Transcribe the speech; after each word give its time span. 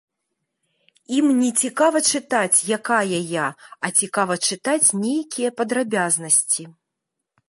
Ім 1.17 1.25
не 1.41 1.49
цікава 1.65 1.99
чытаць, 2.15 2.57
якая 2.77 3.19
я, 3.43 3.47
а 3.89 3.91
цікава 3.99 4.33
чытаць 4.47 4.93
нейкія 5.03 5.49
падрабязнасці. 5.61 6.63